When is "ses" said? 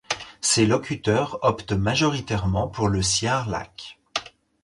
0.41-0.65